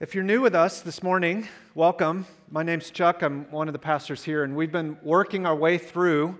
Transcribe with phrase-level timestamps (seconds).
[0.00, 2.24] If you're new with us this morning, welcome.
[2.52, 3.20] My name's Chuck.
[3.20, 6.38] I'm one of the pastors here, and we've been working our way through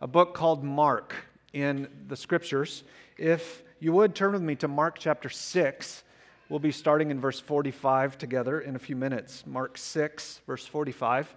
[0.00, 1.16] a book called Mark
[1.52, 2.84] in the scriptures.
[3.18, 6.04] If you would turn with me to Mark chapter 6,
[6.48, 9.44] we'll be starting in verse 45 together in a few minutes.
[9.44, 11.34] Mark 6, verse 45.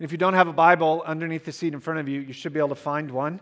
[0.00, 2.32] And if you don't have a Bible underneath the seat in front of you, you
[2.32, 3.40] should be able to find one.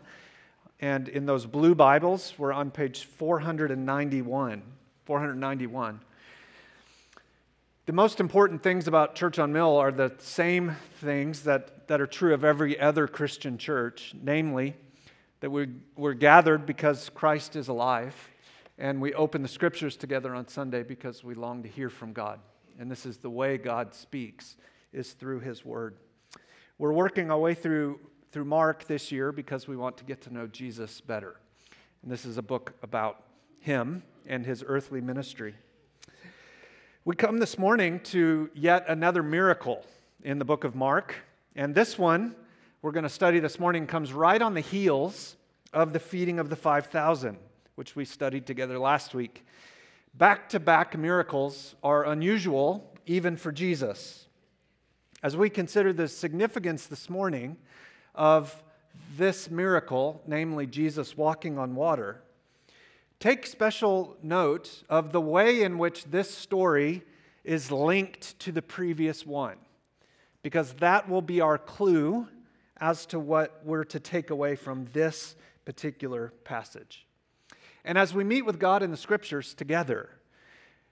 [0.81, 4.63] And in those blue Bibles, we're on page 491.
[5.07, 6.01] 491.
[7.85, 12.07] The most important things about Church on Mill are the same things that, that are
[12.07, 14.77] true of every other Christian church, namely,
[15.41, 15.67] that we,
[15.97, 18.15] we're gathered because Christ is alive,
[18.79, 22.39] and we open the scriptures together on Sunday because we long to hear from God.
[22.79, 24.57] And this is the way God speaks,
[24.93, 25.97] is through His Word.
[26.79, 27.99] We're working our way through,
[28.31, 31.35] through Mark this year because we want to get to know Jesus better.
[32.05, 33.25] And this is a book about
[33.59, 35.57] Him and His earthly ministry.
[37.05, 39.85] We come this morning to yet another miracle
[40.23, 41.17] in the book of Mark.
[41.57, 42.37] And this one
[42.81, 45.35] we're going to study this morning comes right on the heels
[45.73, 47.39] of the feeding of the 5,000,
[47.75, 49.45] which we studied together last week.
[50.15, 54.29] Back to back miracles are unusual even for Jesus.
[55.25, 57.57] As we consider the significance this morning
[58.15, 58.63] of
[59.17, 62.23] this miracle, namely Jesus walking on water,
[63.23, 67.05] Take special note of the way in which this story
[67.45, 69.59] is linked to the previous one,
[70.43, 72.27] because that will be our clue
[72.79, 77.07] as to what we're to take away from this particular passage.
[77.85, 80.09] And as we meet with God in the scriptures together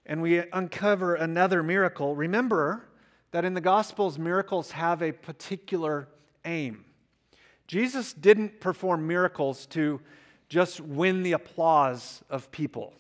[0.07, 2.87] and we uncover another miracle, remember
[3.33, 6.07] that in the Gospels, miracles have a particular
[6.45, 6.85] aim.
[7.67, 10.01] Jesus didn't perform miracles to
[10.51, 12.93] just win the applause of people.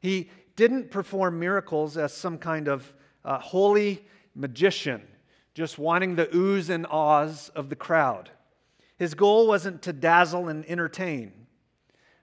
[0.00, 5.02] He didn't perform miracles as some kind of uh, holy magician,
[5.54, 8.30] just wanting the oohs and ahs of the crowd.
[8.98, 11.32] His goal wasn't to dazzle and entertain.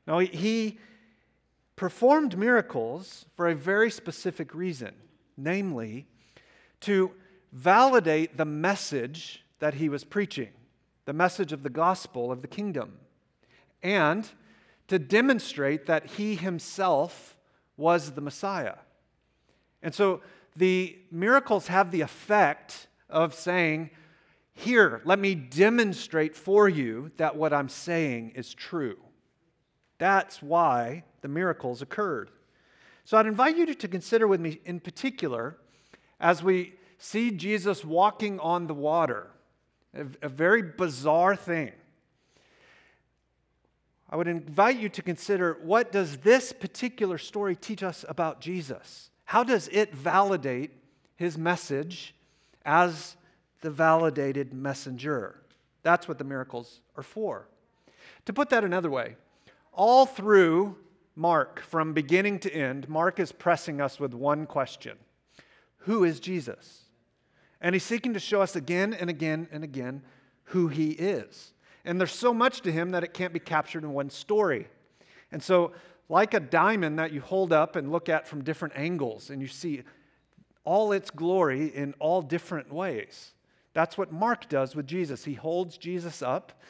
[0.05, 0.77] No, he
[1.75, 4.94] performed miracles for a very specific reason,
[5.35, 6.05] namely,
[6.81, 7.11] to
[7.51, 10.49] validate the message that he was preaching,
[11.05, 12.99] the message of the gospel of the kingdom,
[13.81, 14.29] and
[14.89, 17.38] to demonstrate that he himself
[17.77, 18.75] was the Messiah.
[19.81, 20.22] And so
[20.55, 23.91] the miracles have the effect of saying,
[24.53, 28.97] Here, let me demonstrate for you that what I'm saying is true.
[29.97, 32.31] That's why the miracles occurred.
[33.06, 35.57] So I'd invite you to consider with me in particular
[36.19, 39.27] as we see Jesus walking on the water,
[39.94, 41.71] a, very bizarre thing.
[44.09, 49.11] I would invite you to consider what does this particular story teach us about Jesus?
[49.25, 50.71] How does it validate
[51.15, 52.15] his message
[52.65, 53.15] as
[53.61, 55.41] the validated messenger?
[55.83, 57.47] That's what the miracles are for.
[58.25, 59.15] To put that another way,
[59.71, 60.75] all through
[61.15, 64.97] Mark, from beginning to end, Mark is pressing us with one question
[65.79, 66.85] Who is Jesus?
[67.61, 70.01] And he's seeking to show us again and again and again
[70.45, 71.53] who he is.
[71.85, 74.67] And there's so much to him that it can't be captured in one story.
[75.31, 75.72] And so,
[76.09, 79.47] like a diamond that you hold up and look at from different angles, and you
[79.47, 79.84] see
[80.63, 83.34] all its glory in all different ways.
[83.73, 85.23] That's what Mark does with Jesus.
[85.23, 86.62] He holds Jesus up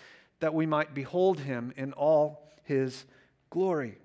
[0.42, 3.06] that we might behold him in all his
[3.50, 3.98] glory.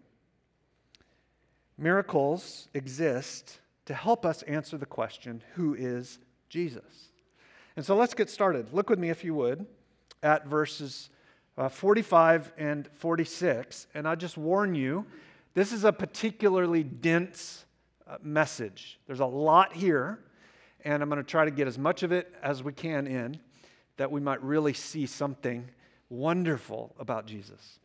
[1.77, 7.11] Miracles exist to help us answer the question who is Jesus?
[7.77, 8.73] And so let's get started.
[8.73, 9.67] Look with me, if you would,
[10.25, 11.11] at verses
[11.57, 13.87] uh, 45 and 46.
[13.95, 15.07] And I just warn you,
[15.53, 17.65] this is a particularly dense
[18.09, 18.99] uh, message.
[19.07, 20.19] There's a lot here,
[20.85, 23.39] and I'm going to try to get as much of it as we can in
[23.99, 25.69] that we might really see something
[26.09, 27.79] wonderful about Jesus.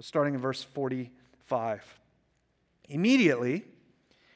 [0.00, 1.98] Starting in verse 45.
[2.88, 3.64] Immediately,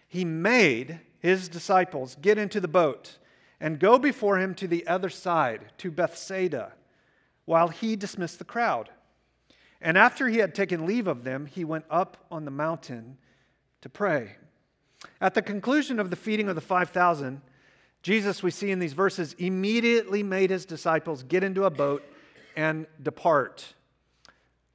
[0.08, 3.16] he made his disciples get into the boat
[3.60, 6.72] and go before him to the other side, to Bethsaida
[7.44, 8.90] while he dismissed the crowd.
[9.80, 13.18] And after he had taken leave of them, he went up on the mountain
[13.82, 14.36] to pray.
[15.20, 17.42] At the conclusion of the feeding of the 5,000,
[18.02, 22.02] Jesus, we see in these verses, immediately made his disciples get into a boat
[22.56, 23.74] and depart.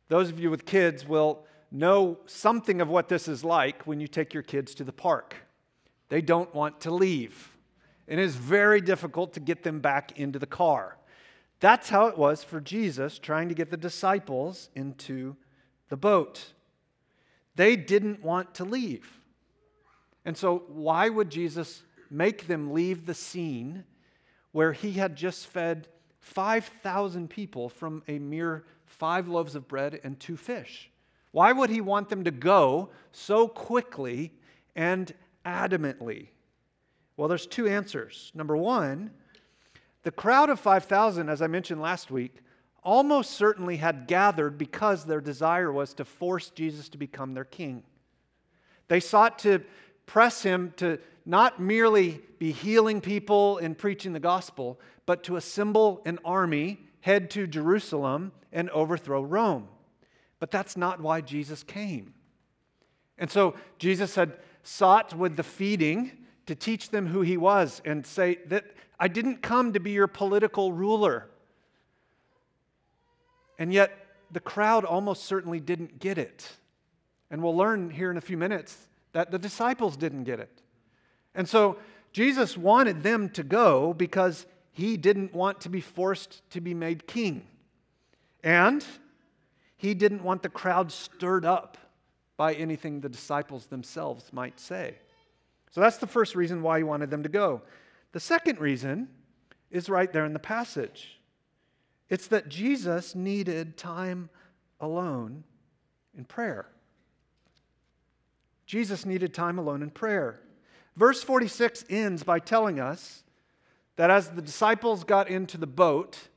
[0.07, 4.07] Those of you with kids will know something of what this is like when you
[4.07, 5.36] take your kids to the park.
[6.10, 7.56] They don't want to leave.
[8.07, 10.98] And it is very difficult to get them back into the car.
[11.59, 15.35] That's how it was for Jesus trying to get the disciples into
[15.89, 16.53] the boat.
[17.56, 19.19] They didn't want to leave.
[20.23, 23.83] And so, why would Jesus make them leave the scene
[24.51, 25.88] where he had just fed
[26.19, 30.89] 5,000 people from a mere five loaves of bread and two fish?
[31.31, 34.33] Why would he want them to go so quickly
[34.75, 35.13] and
[35.45, 36.29] adamantly?
[37.17, 38.31] Well, there's two answers.
[38.33, 39.11] Number one,
[40.04, 42.36] the crowd of 5,000, as I mentioned last week,
[42.84, 47.84] almost certainly had gathered because their desire was to force Jesus to become their king.
[48.88, 49.62] They sought to
[50.06, 56.02] press him to not merely be healing people and preaching the gospel, but to assemble
[56.06, 59.68] an army, head to Jerusalem, and overthrow Rome.
[60.40, 62.13] But that's not why Jesus came.
[63.18, 66.13] And so Jesus had sought with the feeding
[66.50, 68.66] to teach them who he was and say that
[69.00, 71.30] I didn't come to be your political ruler.
[73.60, 73.92] And yet,
[74.31, 76.50] the crowd almost certainly didn't get it.
[77.30, 78.75] And we'll learn here in a few minutes
[79.12, 80.63] that the disciples didn't get it.
[81.36, 81.78] And so
[82.13, 87.06] Jesus wanted them to go because he didn't want to be forced to be made
[87.06, 87.45] king.
[88.44, 88.84] And
[89.78, 91.78] he didn't want the crowd stirred up
[92.38, 94.95] by anything the disciples themselves might say.
[95.69, 97.62] So that's the first reason why he wanted them to go.
[98.12, 99.10] The second reason
[99.69, 101.19] is right there in the passage
[102.10, 104.30] it's that Jesus needed time
[104.81, 105.44] alone
[106.18, 106.68] in prayer.
[108.66, 110.39] Jesus needed time alone in prayer.
[110.95, 113.24] Verse 46 ends by telling us
[113.95, 116.30] that as the disciples got into the boat,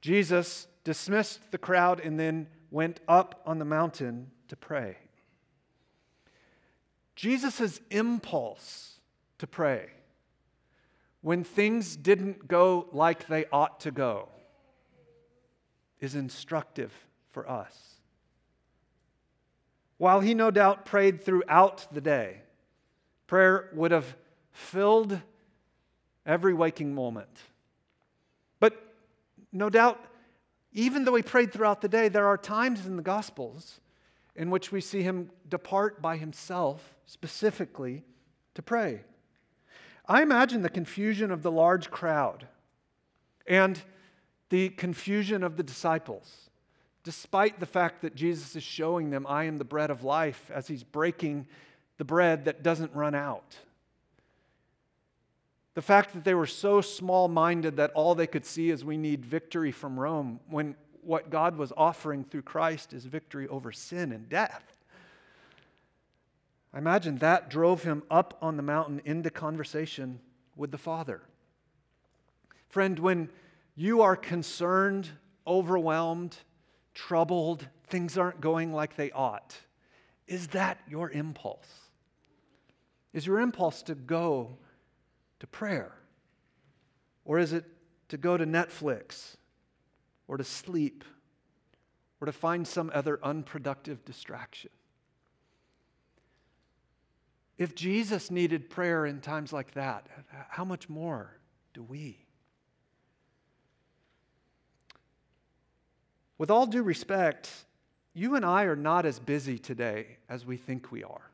[0.00, 4.96] Jesus dismissed the crowd and then went up on the mountain to pray.
[7.18, 9.00] Jesus' impulse
[9.38, 9.88] to pray
[11.20, 14.28] when things didn't go like they ought to go
[15.98, 16.92] is instructive
[17.30, 17.76] for us.
[19.96, 22.42] While he no doubt prayed throughout the day,
[23.26, 24.16] prayer would have
[24.52, 25.20] filled
[26.24, 27.36] every waking moment.
[28.60, 28.80] But
[29.50, 30.00] no doubt,
[30.72, 33.80] even though he prayed throughout the day, there are times in the Gospels
[34.38, 38.04] in which we see him depart by himself specifically
[38.54, 39.02] to pray.
[40.06, 42.46] I imagine the confusion of the large crowd
[43.46, 43.78] and
[44.48, 46.48] the confusion of the disciples
[47.08, 50.68] despite the fact that Jesus is showing them, I am the bread of life, as
[50.68, 51.46] he's breaking
[51.96, 53.56] the bread that doesn't run out.
[55.72, 58.98] The fact that they were so small minded that all they could see is we
[58.98, 60.74] need victory from Rome, when
[61.08, 64.62] what God was offering through Christ is victory over sin and death.
[66.74, 70.20] I imagine that drove him up on the mountain into conversation
[70.54, 71.22] with the Father.
[72.68, 73.30] Friend, when
[73.74, 75.08] you are concerned,
[75.46, 76.36] overwhelmed,
[76.92, 79.56] troubled, things aren't going like they ought.
[80.26, 81.68] Is that your impulse?
[83.14, 84.58] Is your impulse to go
[85.40, 85.92] to prayer?
[87.24, 87.64] Or is it
[88.10, 89.37] to go to Netflix
[90.28, 91.04] or to sleep
[92.20, 94.70] or to find some other unproductive distraction?
[97.56, 100.06] If Jesus needed prayer in times like that,
[100.50, 101.32] how much more
[101.74, 102.24] do we?
[106.38, 107.50] With all due respect,
[108.14, 111.30] you and I are not as busy today as we think we are.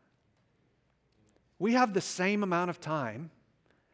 [1.59, 3.31] We have the same amount of time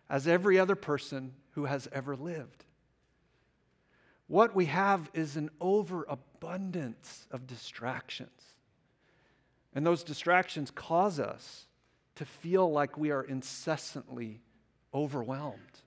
[0.08, 2.64] as every other person who has ever lived.
[4.30, 8.30] What we have is an overabundance of distractions.
[9.74, 11.66] And those distractions cause us
[12.14, 14.40] to feel like we are incessantly
[14.94, 15.80] overwhelmed.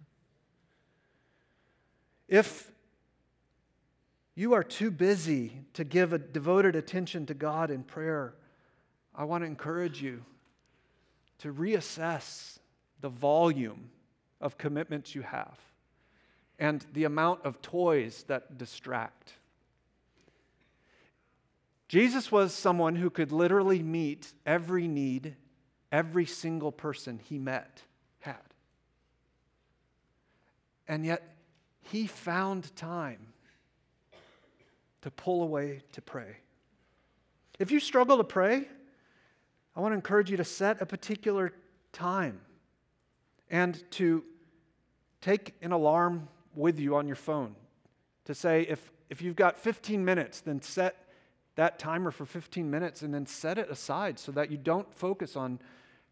[2.27, 2.69] If
[4.35, 8.33] you are too busy to give a devoted attention to God in prayer,
[9.15, 10.25] I want to encourage you
[11.37, 12.57] to reassess
[12.99, 13.89] the volume
[14.41, 15.57] of commitments you have
[16.63, 19.33] and the amount of toys that distract.
[21.89, 25.35] Jesus was someone who could literally meet every need
[25.91, 27.81] every single person he met
[28.19, 28.37] had.
[30.87, 31.35] And yet,
[31.81, 33.33] he found time
[35.01, 36.37] to pull away to pray.
[37.59, 38.69] If you struggle to pray,
[39.75, 41.51] I want to encourage you to set a particular
[41.91, 42.39] time
[43.51, 44.23] and to
[45.19, 47.55] take an alarm with you on your phone
[48.25, 50.95] to say if, if you've got 15 minutes, then set
[51.55, 55.35] that timer for 15 minutes and then set it aside so that you don't focus
[55.35, 55.59] on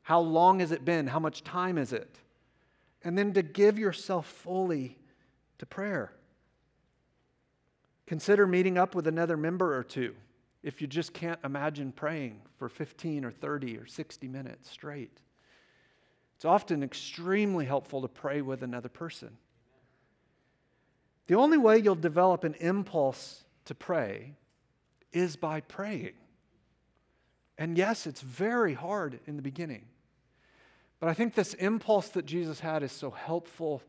[0.03, 2.19] how long has it been, how much time is it,
[3.03, 4.97] and then to give yourself fully
[5.57, 6.11] to prayer.
[8.07, 10.15] Consider meeting up with another member or two
[10.63, 15.19] if you just can't imagine praying for 15 or 30 or 60 minutes straight.
[16.35, 19.37] It's often extremely helpful to pray with another person.
[21.31, 24.33] The only way you'll develop an impulse to pray
[25.13, 26.11] is by praying.
[27.57, 29.85] And yes, it's very hard in the beginning.
[30.99, 33.81] But I think this impulse that Jesus had is so helpful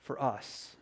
[0.00, 0.76] for us.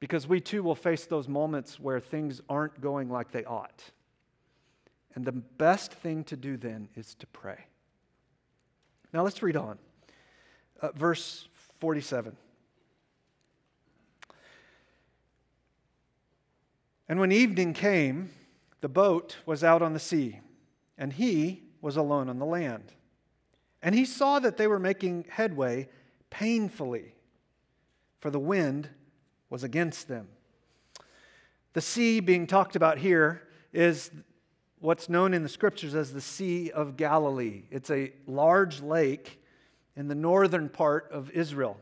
[0.00, 3.82] Because we too will face those moments where things aren't going like they ought.
[5.14, 7.66] And the best thing to do then is to pray.
[9.12, 9.78] Now let's read on.
[10.80, 11.48] Uh, verse
[11.80, 12.34] 47.
[17.12, 18.30] And when evening came,
[18.80, 20.40] the boat was out on the sea,
[20.96, 22.94] and he was alone on the land.
[23.82, 25.90] And he saw that they were making headway
[26.30, 27.14] painfully,
[28.20, 28.88] for the wind
[29.50, 30.26] was against them.
[31.74, 33.42] The sea being talked about here
[33.74, 34.10] is
[34.80, 37.64] what's known in the scriptures as the Sea of Galilee.
[37.70, 39.38] It's a large lake
[39.96, 41.78] in the northern part of Israel.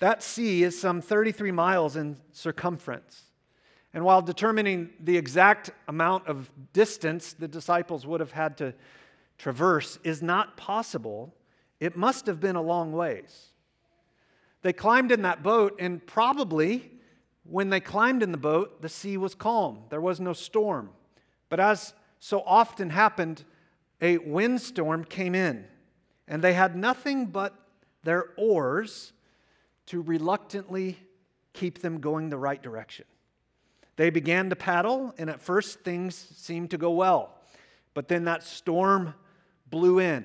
[0.00, 3.22] That sea is some 33 miles in circumference.
[3.92, 8.74] And while determining the exact amount of distance the disciples would have had to
[9.36, 11.34] traverse is not possible,
[11.80, 13.48] it must have been a long ways.
[14.62, 16.90] They climbed in that boat, and probably
[17.44, 19.80] when they climbed in the boat, the sea was calm.
[19.88, 20.90] There was no storm.
[21.48, 23.44] But as so often happened,
[24.00, 25.64] a windstorm came in,
[26.28, 27.54] and they had nothing but
[28.04, 29.12] their oars
[29.86, 30.98] to reluctantly
[31.54, 33.06] keep them going the right direction.
[34.00, 37.36] They began to paddle, and at first things seemed to go well.
[37.92, 39.12] But then that storm
[39.68, 40.24] blew in.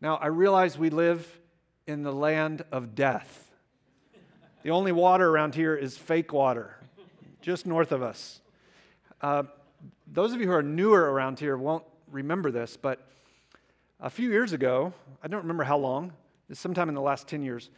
[0.00, 1.40] Now, I realize we live
[1.88, 3.50] in the land of death.
[4.62, 6.76] The only water around here is fake water,
[7.42, 8.40] just north of us.
[9.20, 9.42] Uh,
[10.06, 13.08] those of you who are newer around here won't remember this, but
[13.98, 16.12] a few years ago, I don't remember how long,
[16.52, 17.70] sometime in the last 10 years,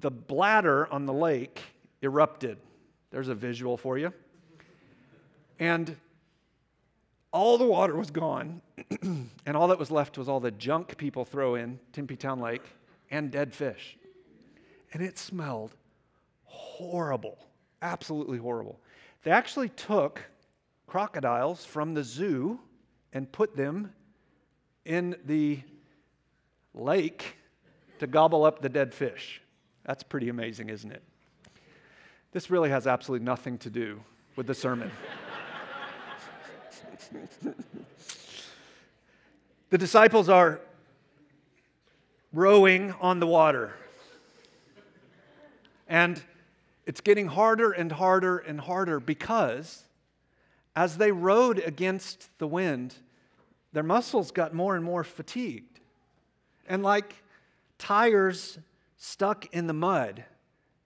[0.00, 1.60] the bladder on the lake
[2.02, 2.58] erupted.
[3.10, 4.12] There's a visual for you.
[5.58, 5.96] And
[7.32, 8.60] all the water was gone,
[9.02, 12.62] and all that was left was all the junk people throw in Tempe Town Lake
[13.10, 13.98] and dead fish.
[14.92, 15.76] And it smelled
[16.44, 17.38] horrible,
[17.82, 18.80] absolutely horrible.
[19.22, 20.22] They actually took
[20.86, 22.58] crocodiles from the zoo
[23.12, 23.92] and put them
[24.84, 25.60] in the
[26.74, 27.36] lake
[27.98, 29.40] to gobble up the dead fish.
[29.84, 31.02] That's pretty amazing, isn't it?
[32.32, 34.00] This really has absolutely nothing to do
[34.36, 34.90] with the sermon.
[39.70, 40.60] the disciples are
[42.32, 43.74] rowing on the water.
[45.88, 46.22] And
[46.86, 49.84] it's getting harder and harder and harder because
[50.76, 52.94] as they rowed against the wind,
[53.72, 55.80] their muscles got more and more fatigued.
[56.68, 57.24] And like
[57.78, 58.58] tires
[58.96, 60.24] stuck in the mud,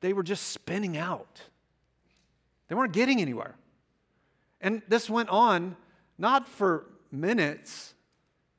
[0.04, 1.40] they were just spinning out.
[2.68, 3.54] They weren't getting anywhere.
[4.60, 5.76] And this went on
[6.18, 7.94] not for minutes,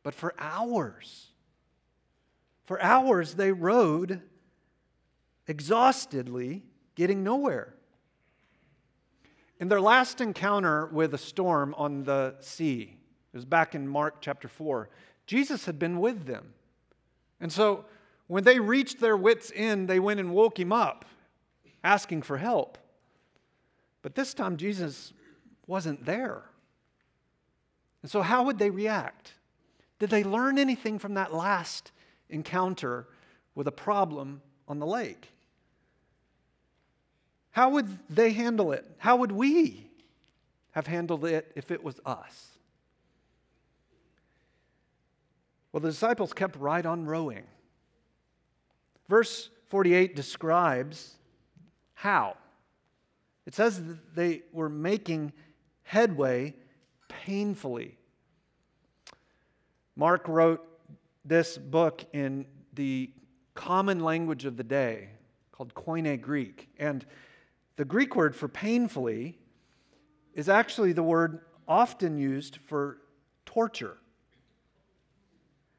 [0.02, 1.28] but for hours.
[2.64, 4.24] For hours, they rowed
[5.48, 6.64] exhaustedly,
[6.96, 7.76] getting nowhere.
[9.60, 12.98] In their last encounter with a storm on the sea,
[13.32, 14.90] it was back in Mark chapter 4,
[15.28, 16.56] Jesus had been with them.
[17.40, 17.86] And so
[18.26, 21.06] when they reached their wits' end, they went and woke him up,
[21.86, 22.78] asking for help.
[24.02, 25.14] But this time, Jesus
[25.68, 26.44] wasn't there.
[28.02, 29.34] And so, how would they react?
[30.00, 31.92] Did they learn anything from that last
[32.30, 33.08] encounter
[33.54, 35.30] with a problem on the lake?
[37.52, 38.86] How would they handle it?
[38.98, 39.90] How would we
[40.72, 42.58] have handled it if it was us?
[45.72, 47.44] Well, the disciples kept right on rowing.
[49.08, 51.16] Verse 48 describes
[51.96, 52.38] how.
[53.46, 55.34] It says that they were making
[55.84, 56.54] headway
[57.08, 57.98] painfully.
[59.96, 60.66] Mark wrote
[61.24, 63.12] this book in the
[63.54, 65.10] common language of the day
[65.52, 66.70] called Koine Greek.
[66.78, 67.06] And
[67.78, 69.40] the Greek word for painfully
[70.34, 72.98] is actually the word often used for
[73.46, 73.98] torture.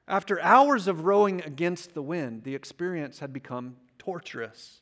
[0.09, 4.81] After hours of rowing against the wind, the experience had become torturous.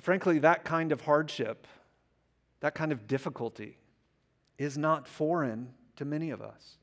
[0.00, 1.66] Frankly, that kind of hardship,
[2.60, 3.78] that kind of difficulty,
[4.58, 6.78] is not foreign to many of us.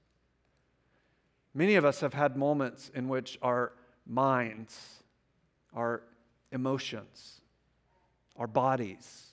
[1.54, 3.74] Many of us have had moments in which our
[4.06, 5.04] minds,
[5.74, 6.04] our
[6.52, 7.42] emotions,
[8.38, 9.28] our bodies,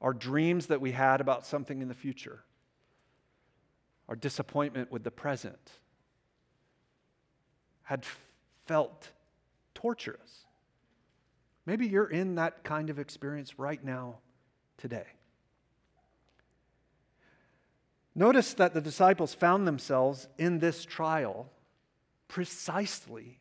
[0.00, 2.42] our dreams that we had about something in the future,
[4.08, 5.72] our disappointment with the present
[7.82, 8.04] had
[8.66, 9.10] felt
[9.74, 10.45] torturous.
[11.66, 14.20] Maybe you're in that kind of experience right now,
[14.78, 15.06] today.
[18.14, 21.50] Notice that the disciples found themselves in this trial
[22.28, 23.40] precisely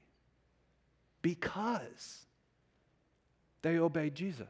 [1.22, 2.26] because
[3.62, 4.48] they obeyed Jesus.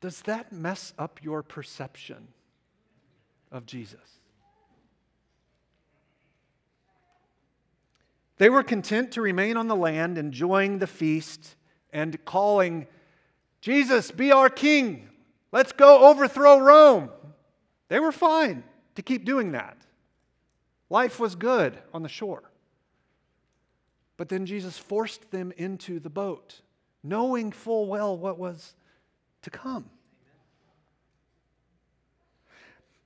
[0.00, 2.28] Does that mess up your perception
[3.52, 4.19] of Jesus?
[8.40, 11.56] They were content to remain on the land, enjoying the feast
[11.92, 12.86] and calling,
[13.60, 15.10] Jesus, be our king.
[15.52, 17.10] Let's go overthrow Rome.
[17.88, 19.76] They were fine to keep doing that.
[20.88, 22.50] Life was good on the shore.
[24.16, 26.62] But then Jesus forced them into the boat,
[27.02, 28.74] knowing full well what was
[29.42, 29.90] to come.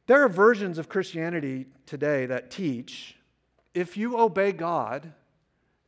[0.07, 3.17] There are versions of Christianity today that teach
[3.75, 5.13] if you obey God,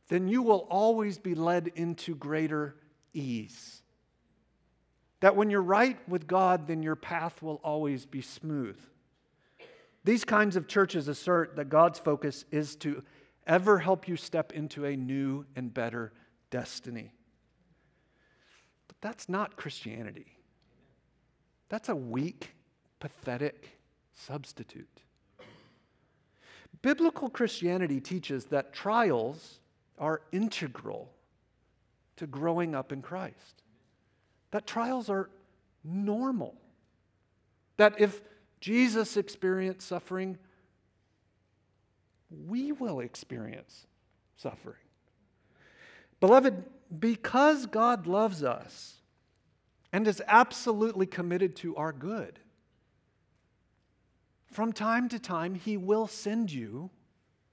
[0.07, 2.75] then you will always be led into greater
[3.13, 3.81] ease.
[5.19, 8.77] That when you're right with God, then your path will always be smooth.
[10.03, 13.03] These kinds of churches assert that God's focus is to
[13.45, 16.13] ever help you step into a new and better
[16.49, 17.11] destiny.
[18.87, 20.37] But that's not Christianity.
[21.69, 22.51] That's a weak,
[22.99, 23.79] pathetic
[24.13, 25.01] substitute.
[26.81, 29.59] Biblical Christianity teaches that trials
[29.97, 31.11] are integral
[32.17, 33.63] to growing up in Christ,
[34.51, 35.29] that trials are
[35.83, 36.55] normal,
[37.77, 38.21] that if
[38.59, 40.37] Jesus experienced suffering,
[42.47, 43.85] we will experience
[44.35, 44.75] suffering.
[46.19, 46.63] Beloved,
[46.99, 48.95] because God loves us,
[49.93, 52.39] and is absolutely committed to our good.
[54.51, 56.89] From time to time, He will send you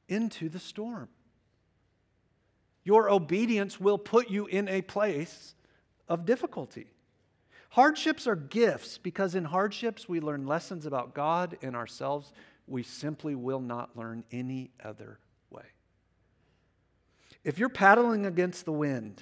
[0.09, 1.09] into the storm.
[2.85, 5.55] Your obedience will put you in a place
[6.09, 6.87] of difficulty.
[7.71, 12.33] Hardships are gifts because in hardships we learn lessons about God and ourselves
[12.67, 15.19] we simply will not learn any other
[15.51, 15.65] way.
[17.43, 19.21] If you're paddling against the wind,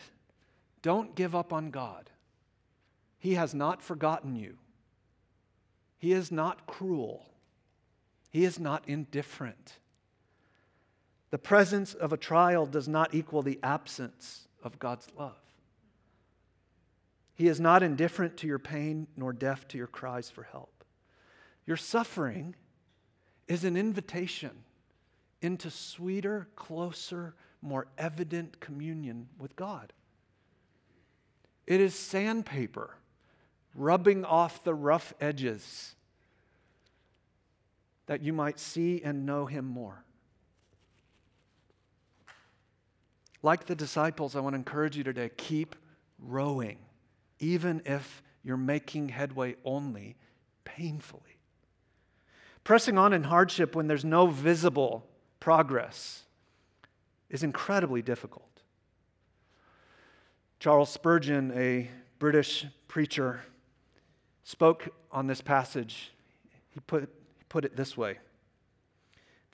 [0.83, 2.11] don't give up on God.
[3.18, 4.59] He has not forgotten you.
[5.98, 7.25] He is not cruel.
[8.31, 9.79] He is not indifferent.
[11.33, 15.38] The presence of a trial does not equal the absence of God's love.
[17.35, 20.85] He is not indifferent to your pain nor deaf to your cries for help.
[21.64, 22.55] Your suffering
[23.49, 24.51] is an invitation
[25.40, 29.95] into sweeter, closer, more evident communion with God.
[31.66, 32.99] It is sandpaper
[33.75, 35.95] rubbing off the rough edges
[38.05, 40.05] that you might see and know him more.
[43.42, 45.74] Like the disciples, I want to encourage you today keep
[46.18, 46.78] rowing,
[47.40, 50.16] even if you're making headway only
[50.64, 51.38] painfully.
[52.64, 55.05] Pressing on in hardship when there's no visible
[55.40, 56.22] progress
[57.28, 58.62] is incredibly difficult.
[60.61, 63.40] Charles Spurgeon, a British preacher,
[64.44, 66.12] spoke on this passage.
[66.70, 67.02] He put,
[67.37, 68.18] he put it this way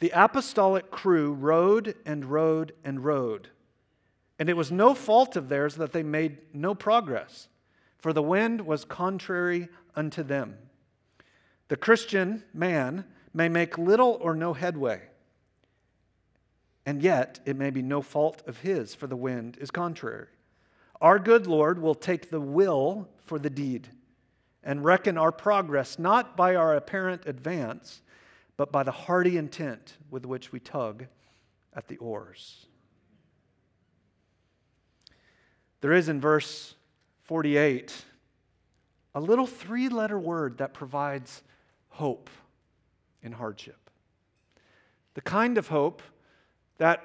[0.01, 3.48] The apostolic crew rowed and rowed and rowed,
[4.38, 7.48] and it was no fault of theirs that they made no progress,
[7.98, 10.57] for the wind was contrary unto them.
[11.68, 15.03] The Christian man may make little or no headway,
[16.87, 20.29] and yet it may be no fault of his, for the wind is contrary.
[21.01, 23.88] Our good Lord will take the will for the deed
[24.64, 28.03] and reckon our progress not by our apparent advance,
[28.57, 31.07] but by the hearty intent with which we tug
[31.74, 32.67] at the oars.
[35.81, 36.75] There is in verse
[37.23, 38.05] 48
[39.14, 41.43] a little three letter word that provides
[41.88, 42.31] hope
[43.23, 43.91] in hardship.
[45.14, 46.03] The kind of hope
[46.79, 47.05] that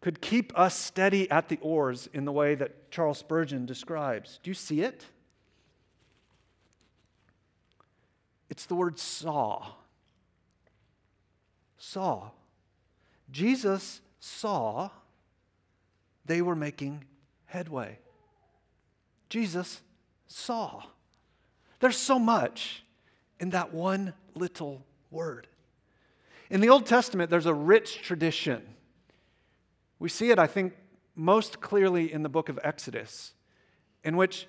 [0.00, 4.38] could keep us steady at the oars in the way that Charles Spurgeon describes.
[4.42, 5.04] Do you see it?
[8.48, 9.66] It's the word saw.
[11.78, 12.30] Saw.
[13.30, 14.90] Jesus saw
[16.24, 17.04] they were making
[17.56, 17.98] headway.
[19.30, 19.80] Jesus
[20.26, 20.82] saw.
[21.80, 22.84] There's so much
[23.40, 25.46] in that one little word.
[26.50, 28.62] In the Old Testament, there's a rich tradition.
[29.98, 30.74] We see it, I think,
[31.14, 33.32] most clearly in the book of Exodus,
[34.04, 34.46] in which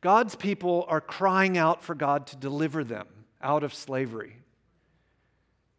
[0.00, 3.06] God's people are crying out for God to deliver them
[3.40, 4.42] out of slavery.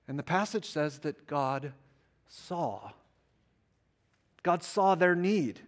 [0.07, 1.73] And the passage says that God
[2.29, 2.91] saw.
[4.43, 5.59] God saw their need.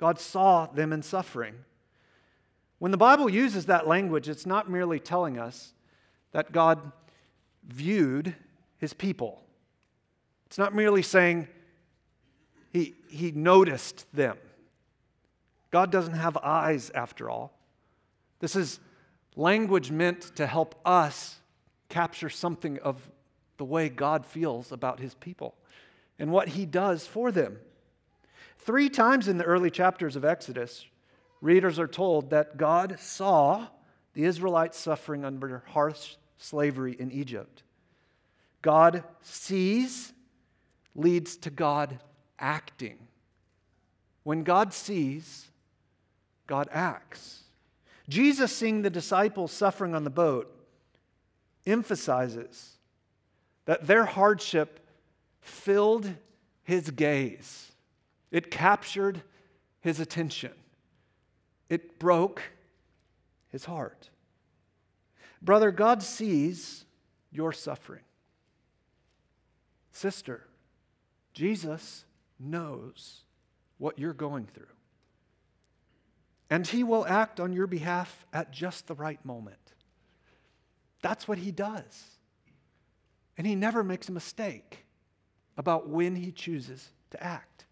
[0.00, 1.54] God saw them in suffering.
[2.78, 5.74] When the Bible uses that language, it's not merely telling us
[6.32, 6.92] that God
[7.68, 8.34] viewed
[8.78, 9.44] his people.
[10.46, 11.48] It's not merely saying
[12.72, 14.38] he, he noticed them.
[15.70, 17.52] God doesn't have eyes, after all.
[18.38, 18.80] This is
[19.36, 21.40] language meant to help us
[21.90, 23.06] capture something of
[23.58, 25.56] the way God feels about his people
[26.18, 27.58] and what he does for them.
[28.62, 30.86] Three times in the early chapters of Exodus,
[31.40, 33.66] readers are told that God saw
[34.12, 37.62] the Israelites suffering under harsh slavery in Egypt.
[38.62, 40.12] God sees
[40.94, 41.98] leads to God
[42.38, 42.98] acting.
[44.24, 45.48] When God sees,
[46.46, 47.44] God acts.
[48.08, 50.52] Jesus seeing the disciples suffering on the boat
[51.64, 52.76] emphasizes
[53.66, 54.86] that their hardship
[55.40, 56.12] filled
[56.64, 57.69] his gaze,
[58.30, 59.22] it captured
[59.80, 60.52] his attention,
[61.68, 62.42] it broke
[63.48, 64.10] his heart.
[65.42, 66.84] Brother, God sees
[67.32, 68.02] your suffering.
[69.92, 70.46] Sister,
[71.32, 72.04] Jesus
[72.38, 73.22] knows
[73.78, 74.66] what you're going through.
[76.50, 79.56] And he will act on your behalf at just the right moment.
[81.00, 82.04] That's what he does.
[83.38, 84.84] And he never makes a mistake
[85.56, 87.64] about when he chooses to act.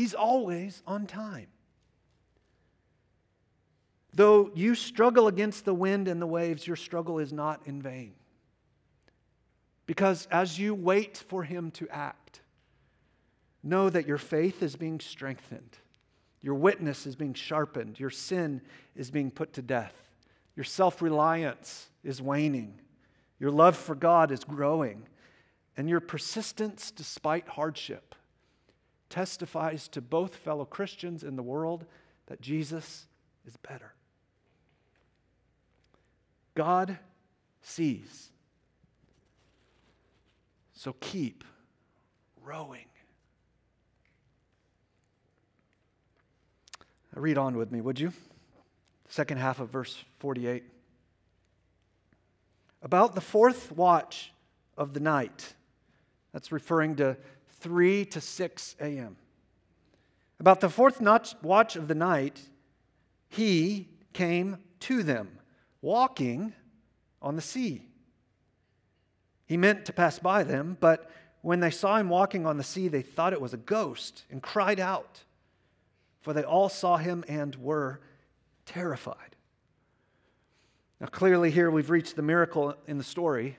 [0.00, 1.48] He's always on time.
[4.14, 8.14] Though you struggle against the wind and the waves, your struggle is not in vain.
[9.84, 12.40] Because as you wait for him to act,
[13.62, 15.76] know that your faith is being strengthened,
[16.40, 18.62] your witness is being sharpened, your sin
[18.96, 20.08] is being put to death,
[20.56, 22.80] your self reliance is waning,
[23.38, 25.06] your love for God is growing,
[25.76, 28.14] and your persistence despite hardship
[29.10, 31.84] testifies to both fellow Christians in the world
[32.26, 33.06] that Jesus
[33.46, 33.92] is better.
[36.54, 36.98] God
[37.62, 38.30] sees.
[40.72, 41.44] So keep
[42.42, 42.86] rowing.
[47.14, 48.12] Read on with me, would you?
[49.08, 50.62] Second half of verse 48.
[52.82, 54.32] About the fourth watch
[54.78, 55.54] of the night,
[56.32, 57.16] that's referring to
[57.60, 59.16] 3 to 6 a.m.
[60.38, 61.00] About the fourth
[61.42, 62.40] watch of the night,
[63.28, 65.38] he came to them,
[65.82, 66.52] walking
[67.20, 67.86] on the sea.
[69.46, 71.10] He meant to pass by them, but
[71.42, 74.42] when they saw him walking on the sea, they thought it was a ghost and
[74.42, 75.24] cried out
[76.20, 78.00] for they all saw him and were
[78.66, 79.36] terrified.
[81.00, 83.56] Now, clearly, here we've reached the miracle in the story,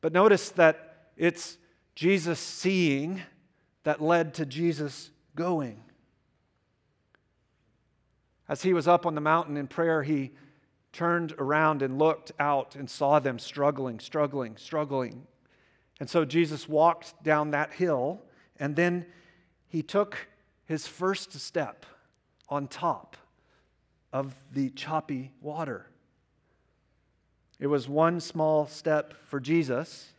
[0.00, 1.58] but notice that it's
[2.00, 3.20] Jesus seeing
[3.82, 5.82] that led to Jesus going.
[8.48, 10.30] As he was up on the mountain in prayer, he
[10.94, 15.26] turned around and looked out and saw them struggling, struggling, struggling.
[16.00, 18.22] And so Jesus walked down that hill,
[18.58, 19.04] and then
[19.68, 20.26] he took
[20.64, 21.84] his first step
[22.48, 23.18] on top
[24.10, 25.84] of the choppy water.
[27.58, 30.14] It was one small step for Jesus,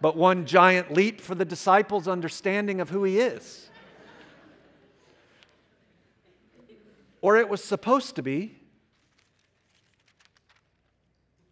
[0.00, 3.68] but one giant leap for the disciples' understanding of who he is.
[7.20, 8.54] Or it was supposed to be.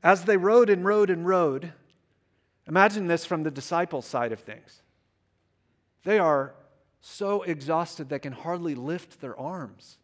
[0.02, 1.72] As they rowed and rowed and rowed,
[2.68, 4.82] imagine this from the disciples' side of things.
[6.04, 6.54] They are
[7.00, 9.98] so exhausted they can hardly lift their arms.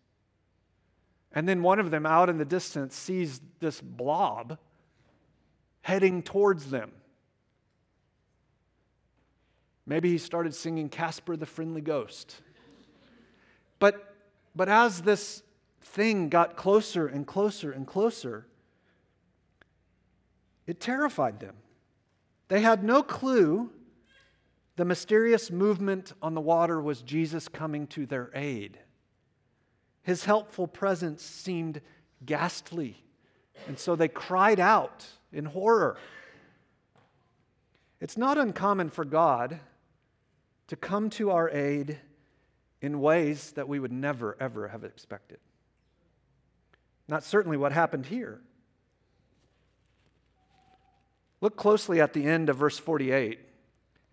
[1.33, 4.59] And then one of them out in the distance sees this blob
[5.83, 6.93] heading towards them.
[9.87, 12.41] Maybe he started singing Casper the Friendly Ghost.
[13.79, 14.15] But,
[14.55, 15.43] but as this
[15.81, 18.47] thing got closer and closer and closer,
[20.67, 21.57] it terrified them.
[22.49, 23.71] They had no clue
[24.77, 28.79] the mysterious movement on the water was Jesus coming to their aid.
[30.03, 31.81] His helpful presence seemed
[32.25, 33.03] ghastly,
[33.67, 35.99] and so they cried out in horror.
[38.01, 39.61] It's not uncommon for God
[40.73, 41.99] to come to our aid
[42.81, 45.37] in ways that we would never, ever have expected.
[47.07, 48.41] Not certainly what happened here.
[51.43, 53.39] Look closely at the end of verse 48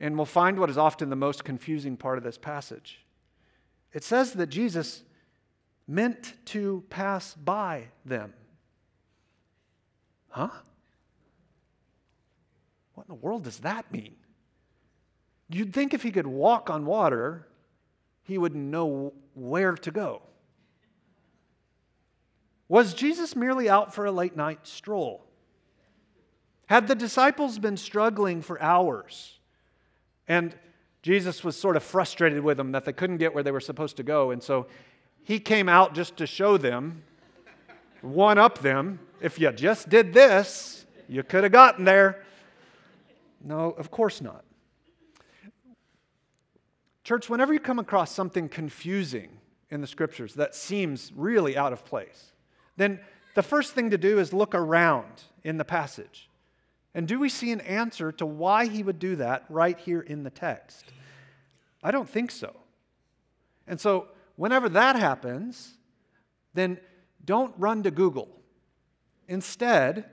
[0.01, 3.05] and we'll find what is often the most confusing part of this passage.
[3.93, 5.03] It says that Jesus
[5.87, 8.33] meant to pass by them.
[10.27, 10.49] Huh?
[12.95, 14.17] What in the world does that mean?
[15.49, 17.47] You'd think if he could walk on water,
[18.23, 20.21] he would know where to go.
[22.67, 25.25] Was Jesus merely out for a late night stroll?
[26.67, 29.39] Had the disciples been struggling for hours
[30.29, 30.55] and
[31.01, 33.97] Jesus was sort of frustrated with them that they couldn't get where they were supposed
[33.97, 34.67] to go, and so
[35.23, 37.03] he came out just to show them,
[38.01, 38.99] one up them.
[39.21, 42.23] If you just did this, you could have gotten there.
[43.43, 44.43] No, of course not.
[47.09, 49.29] Church, whenever you come across something confusing
[49.71, 52.33] in the scriptures that seems really out of place,
[52.77, 52.99] then
[53.33, 56.29] the first thing to do is look around in the passage.
[56.93, 60.21] And do we see an answer to why he would do that right here in
[60.21, 60.85] the text?
[61.81, 62.55] I don't think so.
[63.65, 65.79] And so, whenever that happens,
[66.53, 66.79] then
[67.25, 68.29] don't run to Google.
[69.27, 70.05] Instead,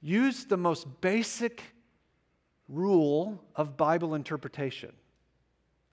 [0.00, 1.62] use the most basic
[2.70, 4.94] rule of Bible interpretation,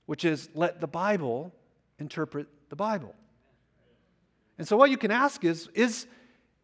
[0.08, 1.54] which is let the Bible
[2.00, 3.13] interpret the Bible.
[4.58, 6.08] And so, what you can ask is is,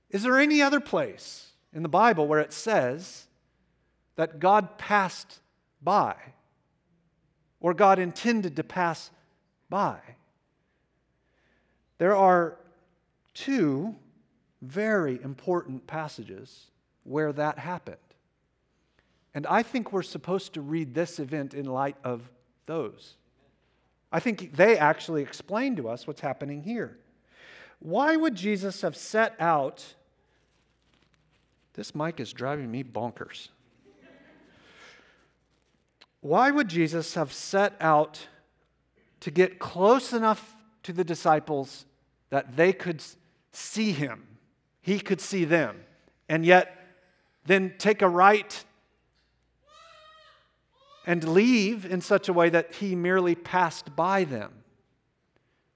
[0.09, 3.27] is there any other place in the Bible where it says
[4.15, 5.39] that God passed
[5.81, 6.15] by
[7.59, 9.11] or God intended to pass
[9.69, 9.99] by?
[11.99, 12.57] There are
[13.33, 13.95] two
[14.61, 16.67] very important passages
[17.03, 17.97] where that happened.
[19.33, 22.29] And I think we're supposed to read this event in light of
[22.65, 23.15] those.
[24.13, 26.99] I think they actually explain to us what's happening here.
[27.79, 29.95] Why would Jesus have set out?
[31.73, 33.49] This mic is driving me bonkers.
[36.21, 38.27] Why would Jesus have set out
[39.21, 41.85] to get close enough to the disciples
[42.29, 43.03] that they could
[43.51, 44.27] see him?
[44.79, 45.81] He could see them.
[46.29, 46.77] And yet,
[47.45, 48.63] then take a right
[51.05, 54.63] and leave in such a way that he merely passed by them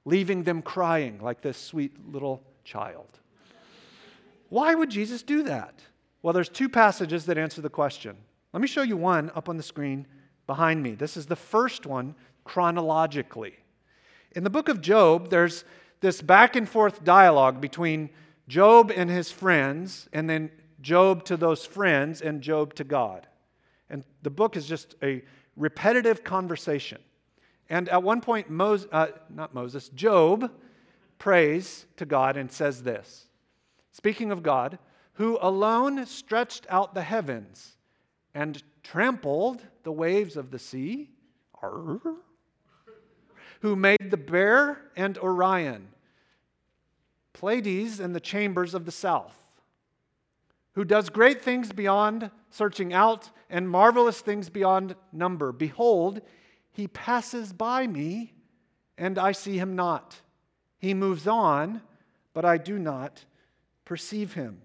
[0.08, 3.20] leaving them crying like this sweet little child.
[4.48, 5.82] Why would Jesus do that?
[6.22, 8.16] Well, there's two passages that answer the question.
[8.54, 10.08] Let me show you one up on the screen
[10.48, 10.96] behind me.
[10.96, 13.56] This is the first one chronologically.
[14.32, 15.66] In the book of Job, there's
[16.00, 18.10] this back and forth dialogue between
[18.48, 23.27] Job and his friends, and then Job to those friends, and Job to God.
[23.90, 25.24] And the book is just a
[25.56, 27.00] repetitive conversation.
[27.70, 30.52] And at one point, Moses, uh, not Moses, Job
[31.20, 33.28] prays to God and says this
[33.92, 34.78] Speaking of God,
[35.14, 37.76] who alone stretched out the heavens
[38.34, 41.10] and trampled the waves of the sea,
[41.62, 42.00] Arr.
[43.62, 45.90] who made the bear and Orion,
[47.34, 49.36] Pleiades and the chambers of the south,
[50.78, 55.52] who does great things beyond searching out and marvelous things beyond number.
[55.52, 56.22] Behold,
[56.72, 58.32] he passes by me,
[58.96, 60.22] and I see him not.
[60.78, 61.82] He moves on,
[62.32, 63.26] but I do not
[63.86, 64.62] perceive him.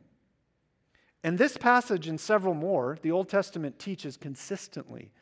[1.24, 5.12] And this passage and several more, the Old Testament teaches consistently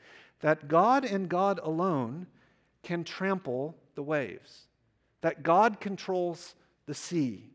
[0.41, 2.27] that God and God alone
[2.83, 4.67] can trample the waves,
[5.21, 7.53] that God controls the sea.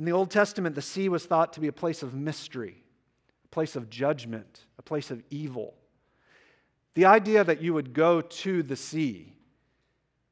[0.00, 2.82] In the Old Testament, the sea was thought to be a place of mystery,
[3.44, 5.74] a place of judgment, a place of evil.
[6.94, 9.34] The idea that you would go to the sea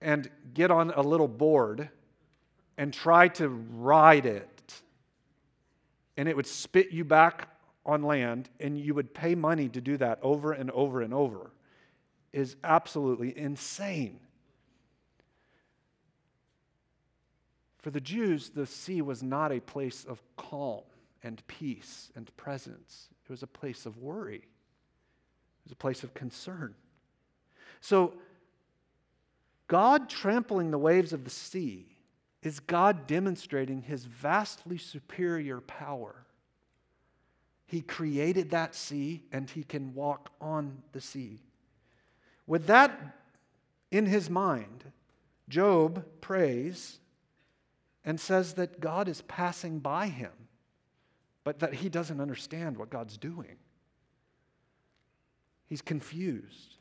[0.00, 1.90] and get on a little board
[2.78, 4.72] and try to ride it,
[6.16, 7.48] and it would spit you back
[7.84, 11.50] on land, and you would pay money to do that over and over and over,
[12.32, 14.18] is absolutely insane.
[17.78, 20.82] For the Jews, the sea was not a place of calm
[21.22, 26.14] and peace and presence, it was a place of worry it was a place of
[26.14, 26.74] concern.
[27.80, 28.14] So,
[29.66, 31.86] God trampling the waves of the sea
[32.42, 36.24] is God demonstrating his vastly superior power.
[37.66, 41.40] He created that sea and he can walk on the sea.
[42.46, 43.18] With that
[43.90, 44.84] in his mind,
[45.50, 46.98] Job prays
[48.04, 50.32] and says that God is passing by him,
[51.44, 53.56] but that he doesn't understand what God's doing.
[55.66, 56.76] He's confused.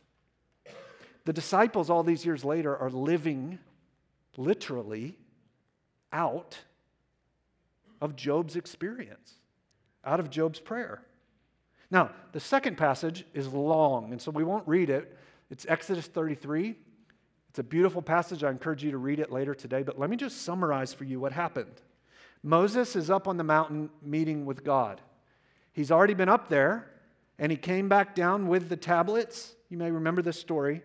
[1.26, 3.60] The disciples, all these years later, are living
[4.38, 5.18] literally
[6.14, 6.58] out
[8.00, 9.34] of Job's experience,
[10.06, 11.02] out of Job's prayer.
[11.90, 15.18] Now, the second passage is long, and so we won't read it.
[15.50, 16.76] It's Exodus 33.
[17.58, 18.44] It's a beautiful passage.
[18.44, 21.20] I encourage you to read it later today, but let me just summarize for you
[21.20, 21.82] what happened.
[22.44, 25.02] Moses is up on the mountain meeting with God.
[25.74, 26.88] He's already been up there
[27.40, 29.56] and he came back down with the tablets.
[29.70, 30.84] You may remember this story.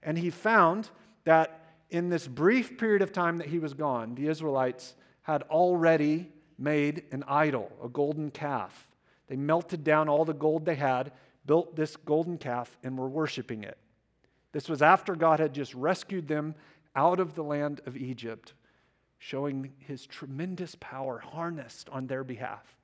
[0.00, 0.90] And he found
[1.24, 6.30] that in this brief period of time that he was gone, the Israelites had already
[6.56, 8.86] made an idol, a golden calf.
[9.26, 11.10] They melted down all the gold they had,
[11.46, 13.76] built this golden calf, and were worshiping it.
[14.52, 16.54] This was after God had just rescued them
[16.94, 18.52] out of the land of Egypt,
[19.18, 22.76] showing his tremendous power harnessed on their behalf.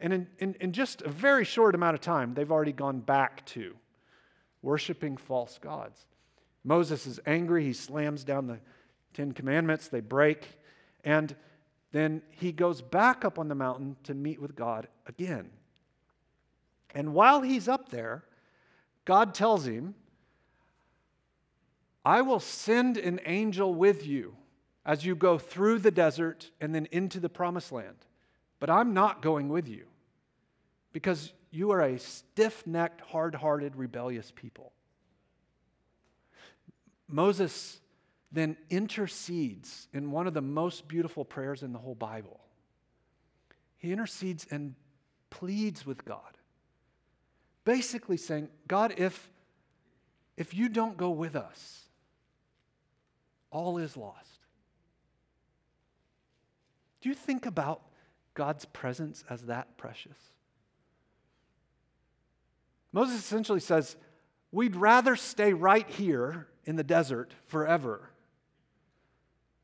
[0.00, 3.46] And in, in, in, just a very short amount of time, they've already gone back
[3.46, 3.74] to
[4.60, 6.04] worshiping false gods.
[6.64, 7.64] Moses is angry.
[7.64, 8.58] He slams down the
[9.14, 10.46] Ten Commandments, they break.
[11.04, 11.34] And
[11.92, 15.48] then he goes back up on the mountain to meet with God again.
[16.94, 18.24] And while he's up there,
[19.06, 19.94] God tells him,
[22.06, 24.36] I will send an angel with you
[24.84, 27.96] as you go through the desert and then into the promised land.
[28.60, 29.86] But I'm not going with you
[30.92, 34.70] because you are a stiff necked, hard hearted, rebellious people.
[37.08, 37.80] Moses
[38.30, 42.38] then intercedes in one of the most beautiful prayers in the whole Bible.
[43.78, 44.76] He intercedes and
[45.30, 46.38] pleads with God,
[47.64, 49.28] basically saying, God, if,
[50.36, 51.85] if you don't go with us,
[53.56, 54.40] all is lost.
[57.00, 57.80] Do you think about
[58.34, 60.18] God's presence as that precious?
[62.92, 63.96] Moses essentially says,
[64.52, 68.10] We'd rather stay right here in the desert forever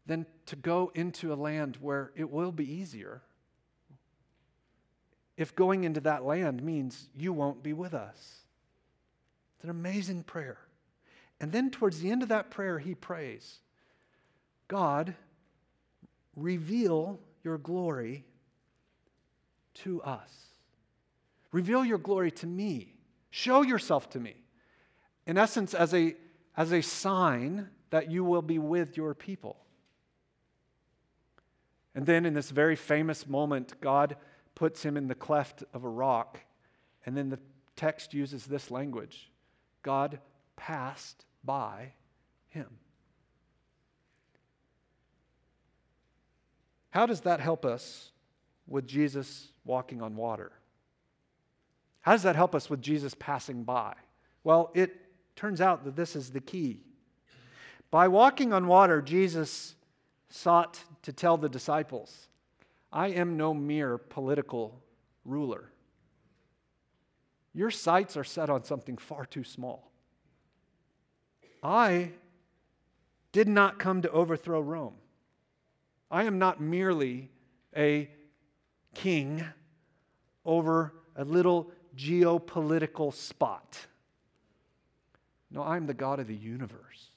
[0.07, 3.21] than to go into a land where it will be easier.
[5.37, 8.39] If going into that land means you won't be with us.
[9.57, 10.59] It's an amazing prayer.
[11.41, 13.59] And then towards the end of that prayer, he prays
[14.73, 15.15] God,
[16.35, 18.25] reveal your glory
[19.75, 20.31] to us.
[21.53, 22.95] Reveal your glory to me.
[23.29, 24.35] Show yourself to me.
[25.27, 26.17] In essence, as a,
[26.57, 29.59] as a sign that you will be with your people.
[31.95, 34.17] And then in this very famous moment, God
[34.55, 36.41] puts him in the cleft of a rock.
[37.05, 37.41] And then the
[37.77, 39.31] text uses this language
[39.83, 40.19] God
[40.57, 41.93] passed by
[42.49, 42.79] him.
[46.93, 48.13] How does that help us
[48.67, 50.53] with Jesus walking on water?
[52.03, 53.95] How does that help us with Jesus passing by?
[54.45, 54.95] Well, it
[55.35, 56.83] turns out that this is the key.
[57.91, 59.75] By walking on water, Jesus
[60.29, 62.29] sought to tell the disciples,
[62.93, 64.79] I am no mere political
[65.25, 65.71] ruler.
[67.55, 69.91] Your sights are set on something far too small.
[71.63, 72.11] I
[73.31, 74.95] did not come to overthrow Rome.
[76.13, 77.31] I am not merely
[77.75, 78.11] a
[78.95, 79.43] king
[80.45, 83.87] over a little geopolitical spot.
[85.51, 87.11] No, I'm the God of the universe.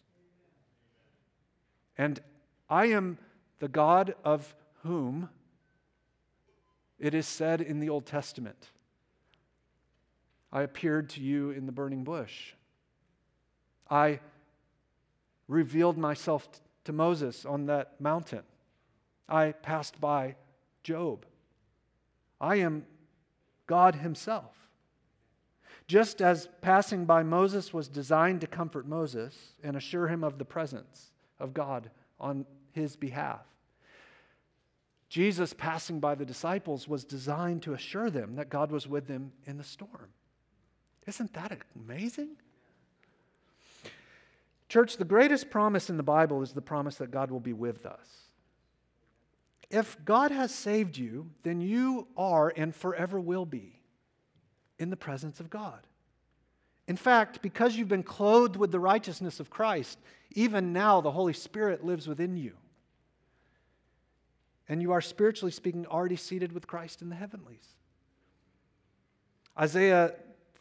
[1.98, 2.22] And
[2.70, 3.18] I am
[3.60, 5.30] the God of whom
[6.98, 8.72] it is said in the Old Testament,
[10.54, 12.54] I appeared to you in the burning bush.
[13.90, 14.22] I
[15.50, 16.48] revealed myself
[16.86, 18.44] to Moses on that mountain.
[19.28, 20.36] I passed by
[20.84, 21.26] Job.
[22.40, 22.86] I am
[23.68, 24.66] God Himself.
[25.88, 30.46] Just as passing by Moses was designed to comfort Moses and assure him of the
[30.46, 33.46] presence of God on his behalf,
[35.08, 39.32] Jesus passing by the disciples was designed to assure them that God was with them
[39.46, 40.10] in the storm.
[41.06, 42.30] Isn't that amazing?
[44.68, 47.86] Church, the greatest promise in the Bible is the promise that God will be with
[47.86, 48.25] us.
[49.70, 53.80] If God has saved you, then you are and forever will be
[54.78, 55.88] in the presence of God.
[56.88, 59.98] In fact, because you've been clothed with the righteousness of Christ,
[60.32, 62.54] even now the Holy Spirit lives within you.
[64.70, 67.68] And you are spiritually speaking already seated with Christ in the heavenlies.
[69.58, 70.14] Isaiah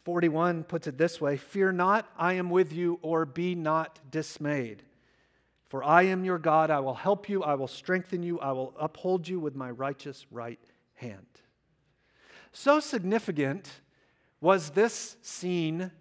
[0.03, 4.83] 41 puts it this way Fear not, I am with you, or be not dismayed.
[5.75, 8.73] For I am your God, I will help you, I will strengthen you, I will
[8.79, 10.57] uphold you with my righteous right
[10.93, 11.25] hand.
[12.53, 13.69] So significant
[14.39, 15.91] was this scene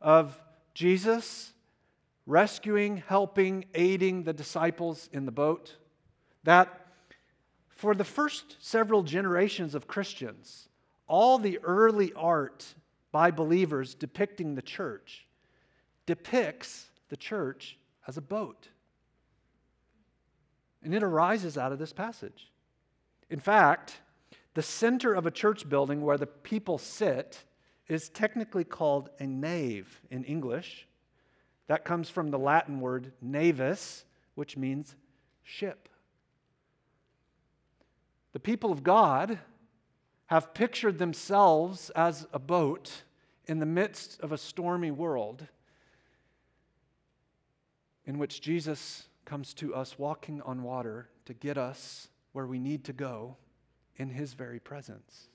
[0.00, 0.40] of
[0.74, 1.52] Jesus
[2.24, 5.74] rescuing, helping, aiding the disciples in the boat
[6.44, 6.86] that
[7.68, 10.68] for the first several generations of Christians,
[11.08, 12.64] all the early art
[13.10, 15.26] by believers depicting the church
[16.06, 18.68] depicts the church as a boat.
[20.86, 22.52] And it arises out of this passage.
[23.28, 23.98] In fact,
[24.54, 27.42] the center of a church building where the people sit
[27.88, 30.86] is technically called a nave in English.
[31.66, 34.04] That comes from the Latin word navis,
[34.36, 34.94] which means
[35.42, 35.88] ship.
[38.32, 39.40] The people of God
[40.26, 43.02] have pictured themselves as a boat
[43.46, 45.48] in the midst of a stormy world
[48.04, 52.84] in which Jesus comes to us walking on water to get us where we need
[52.84, 53.36] to go
[53.96, 55.28] in his very presence.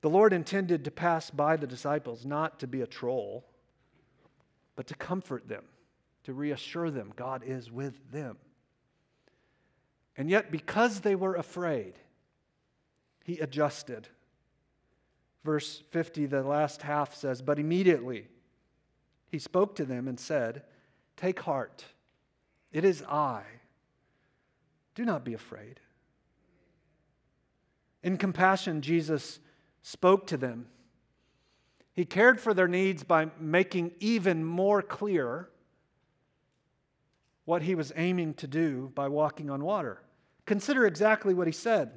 [0.00, 3.44] The Lord intended to pass by the disciples not to be a troll,
[4.76, 5.64] but to comfort them,
[6.24, 8.38] to reassure them God is with them.
[10.16, 11.94] And yet, because they were afraid,
[13.24, 14.08] he adjusted.
[15.44, 18.26] Verse 50, the last half says, But immediately
[19.28, 20.62] he spoke to them and said,
[21.16, 21.84] Take heart,
[22.72, 23.42] it is I.
[24.94, 25.80] Do not be afraid.
[28.02, 29.40] In compassion, Jesus
[29.82, 30.66] spoke to them.
[31.92, 35.48] He cared for their needs by making even more clear
[37.44, 40.02] what he was aiming to do by walking on water.
[40.46, 41.90] Consider exactly what he said.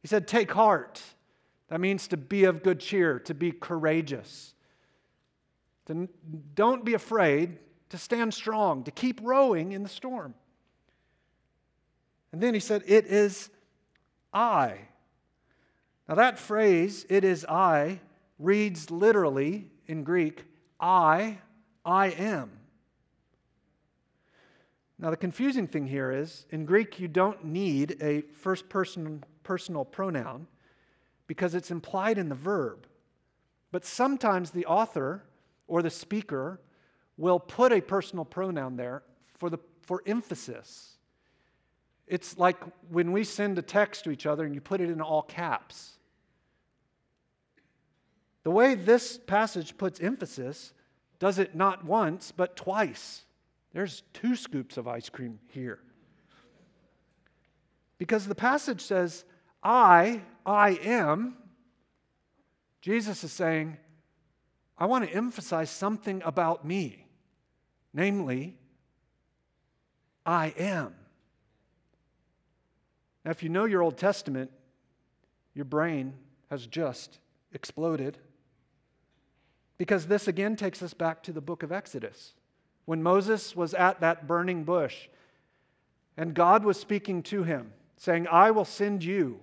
[0.00, 1.02] He said, Take heart.
[1.68, 4.53] That means to be of good cheer, to be courageous.
[5.86, 6.08] To,
[6.54, 7.58] don't be afraid,
[7.90, 10.34] to stand strong, to keep rowing in the storm.
[12.32, 13.50] And then he said, It is
[14.32, 14.78] I.
[16.08, 18.00] Now, that phrase, it is I,
[18.38, 20.44] reads literally in Greek,
[20.78, 21.38] I,
[21.84, 22.50] I am.
[24.98, 29.84] Now, the confusing thing here is in Greek, you don't need a first person personal
[29.84, 30.46] pronoun
[31.26, 32.86] because it's implied in the verb.
[33.70, 35.22] But sometimes the author
[35.66, 36.60] or the speaker
[37.16, 39.02] will put a personal pronoun there
[39.38, 40.96] for, the, for emphasis.
[42.06, 42.56] It's like
[42.90, 45.92] when we send a text to each other and you put it in all caps.
[48.42, 50.72] The way this passage puts emphasis
[51.18, 53.24] does it not once, but twice.
[53.72, 55.78] There's two scoops of ice cream here.
[57.96, 59.24] Because the passage says,
[59.62, 61.36] I, I am.
[62.82, 63.78] Jesus is saying,
[64.76, 67.06] I want to emphasize something about me,
[67.92, 68.56] namely,
[70.26, 70.94] I am.
[73.24, 74.50] Now, if you know your Old Testament,
[75.54, 76.14] your brain
[76.50, 77.18] has just
[77.52, 78.18] exploded.
[79.78, 82.34] Because this again takes us back to the book of Exodus.
[82.84, 85.08] When Moses was at that burning bush
[86.16, 89.40] and God was speaking to him, saying, I will send you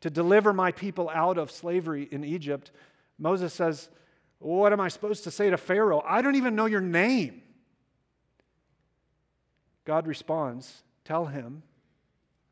[0.00, 2.70] to deliver my people out of slavery in Egypt,
[3.18, 3.88] Moses says,
[4.38, 6.02] What am I supposed to say to Pharaoh?
[6.06, 7.42] I don't even know your name.
[9.84, 11.62] God responds, Tell him,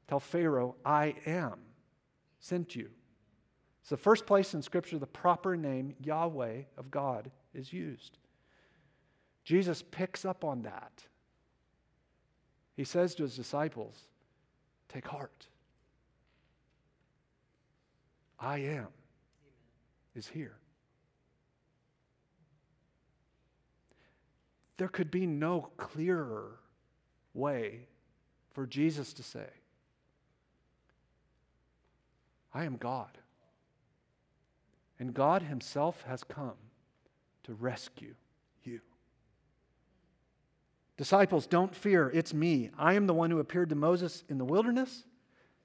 [0.09, 1.59] tell Pharaoh, I am
[2.41, 2.89] sent you.
[3.81, 8.19] It's the first place in Scripture the proper name, Yahweh, of God is used.
[9.45, 11.05] Jesus picks up on that.
[12.77, 13.97] He says to his disciples,
[14.89, 15.47] Take heart.
[18.41, 18.89] I am
[20.15, 20.57] is here.
[24.79, 26.59] There could be no clearer
[27.35, 27.89] way
[28.53, 29.49] for Jesus to say,
[32.53, 33.19] I am God.
[34.99, 36.55] And God Himself has come
[37.45, 38.15] to rescue
[38.65, 38.81] you.
[40.97, 42.11] Disciples, don't fear.
[42.15, 42.71] It's me.
[42.79, 45.05] I am the one who appeared to Moses in the wilderness,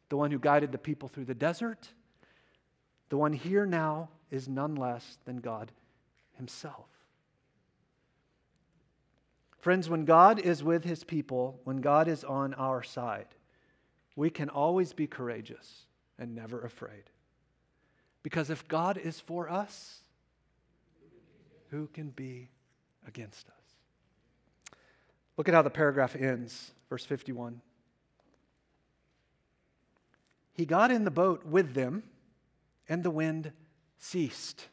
[0.10, 1.88] the one who guided the people through the desert.
[3.10, 5.72] The one here now is none less than God
[6.38, 6.88] Himself.
[9.62, 13.28] Friends, when God is with His people, when God is on our side,
[14.16, 15.86] we can always be courageous
[16.18, 17.04] and never afraid.
[18.24, 20.00] Because if God is for us,
[21.70, 22.50] who can be
[23.08, 24.76] against us?
[25.38, 27.62] Look at how the paragraph ends, verse 51.
[30.54, 32.04] He got in the boat with them,
[32.90, 33.52] and the wind
[33.98, 34.68] ceased.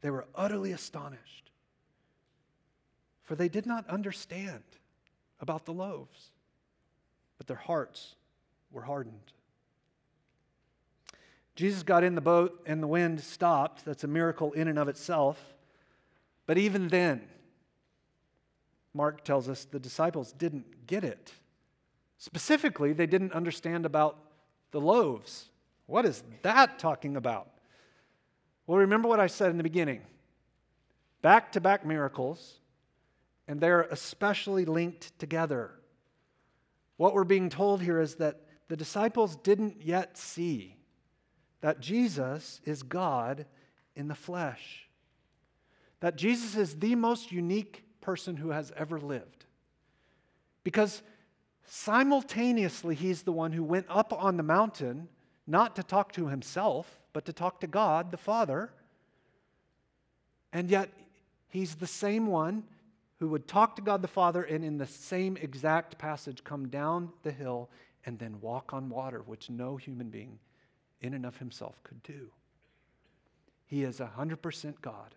[0.00, 1.47] They were utterly astonished,
[3.28, 4.62] for they did not understand
[5.38, 6.30] about the loaves,
[7.36, 8.14] but their hearts
[8.72, 9.34] were hardened.
[11.54, 13.84] Jesus got in the boat and the wind stopped.
[13.84, 15.38] That's a miracle in and of itself.
[16.46, 17.20] But even then,
[18.94, 21.32] Mark tells us the disciples didn't get it.
[22.16, 24.16] Specifically, they didn't understand about
[24.70, 25.50] the loaves.
[25.84, 27.50] What is that talking about?
[28.66, 30.00] Well, remember what I said in the beginning
[31.20, 32.60] back to back miracles,
[33.48, 35.72] and they're especially linked together.
[36.98, 40.76] What we're being told here is that the disciples didn't yet see
[41.62, 43.46] that Jesus is God
[43.96, 44.88] in the flesh,
[46.00, 49.46] that Jesus is the most unique person who has ever lived.
[50.62, 51.02] Because
[51.66, 55.08] simultaneously, he's the one who went up on the mountain
[55.46, 58.70] not to talk to himself, but to talk to God the Father.
[60.52, 60.90] And yet,
[61.48, 62.64] he's the same one
[63.18, 67.10] who would talk to God the Father and in the same exact passage come down
[67.22, 67.68] the hill
[68.04, 70.38] and then walk on water, which no human being
[71.00, 72.30] in and of himself could do.
[73.66, 75.14] He is 100% God,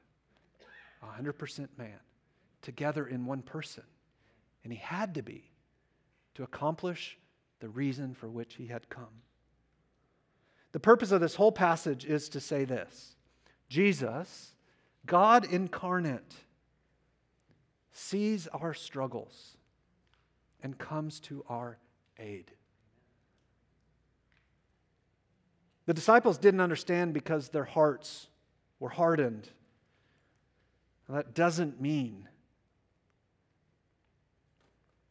[1.04, 1.99] 100% man,
[2.62, 3.84] together in one person.
[4.64, 5.52] And he had to be
[6.36, 7.18] to accomplish
[7.60, 9.22] the reason for which he had come.
[10.72, 13.16] The purpose of this whole passage is to say this
[13.70, 14.54] Jesus,
[15.06, 16.36] God incarnate,
[17.92, 19.58] sees our struggles
[20.64, 21.78] and comes to our
[22.18, 22.52] aid.
[25.86, 28.28] The disciples didn't understand because their hearts
[28.80, 29.50] were hardened.
[31.10, 32.30] that doesn't mean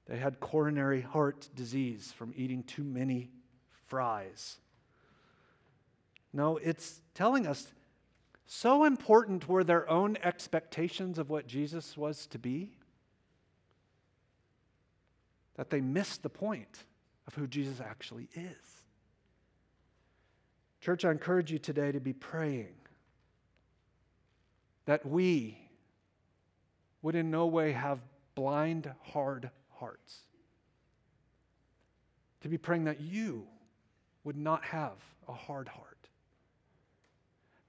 [0.07, 3.31] they had coronary heart disease from eating too many
[3.87, 4.57] fries.
[6.33, 7.73] No, it's telling us
[8.53, 12.73] so important were their own expectations of what Jesus was to be
[15.55, 16.83] that they missed the point
[17.29, 18.83] of who Jesus actually is.
[20.81, 22.75] Church, I encourage you today to be praying
[24.85, 25.57] that we
[27.03, 28.01] would in no way have
[28.35, 30.23] blind, hard hearts.
[32.41, 33.47] To be praying that you
[34.25, 34.97] would not have
[35.29, 35.90] a hard heart.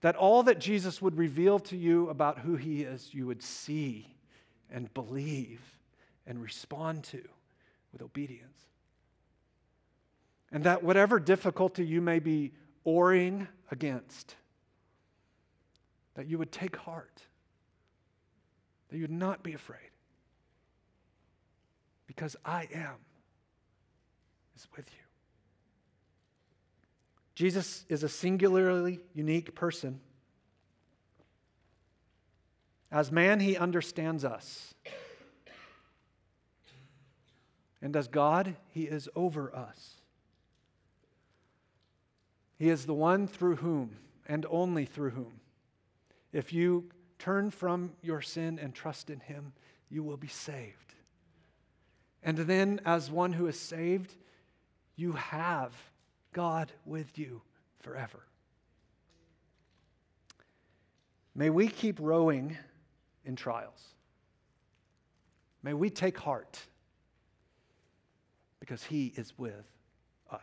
[0.02, 4.16] That all that Jesus would reveal to you about who he is, you would see
[4.72, 5.62] and believe
[6.26, 7.22] and respond to
[7.92, 8.60] with obedience.
[10.52, 12.52] And that whatever difficulty you may be
[12.84, 14.36] warring against,
[16.16, 17.22] that you would take heart,
[18.90, 19.92] that you would not be afraid,
[22.08, 22.96] because I am
[24.56, 25.01] is with you.
[27.42, 30.00] Jesus is a singularly unique person.
[32.92, 34.76] As man, he understands us.
[37.82, 39.96] And as God, he is over us.
[42.60, 43.96] He is the one through whom,
[44.28, 45.40] and only through whom,
[46.32, 49.54] if you turn from your sin and trust in him,
[49.90, 50.94] you will be saved.
[52.22, 54.14] And then, as one who is saved,
[54.96, 55.74] you have
[56.34, 57.42] God with you
[57.80, 58.20] forever.
[61.36, 62.58] May we keep rowing
[63.26, 63.96] in trials.
[65.64, 66.60] May we take heart
[68.60, 69.66] because He is with
[70.32, 70.40] us.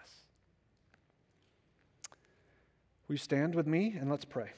[3.06, 4.50] Will you stand with me and let's pray?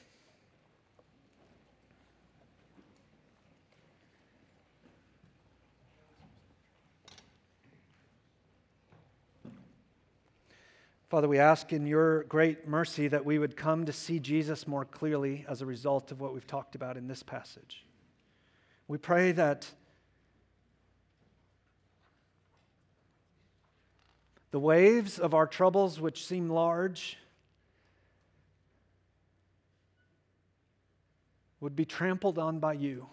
[11.11, 14.85] Father, we ask in your great mercy that we would come to see Jesus more
[14.85, 17.85] clearly as a result of what we've talked about in this passage.
[18.87, 19.69] We pray that
[24.51, 27.17] the waves of our troubles, which seem large,
[31.59, 33.07] would be trampled on by you,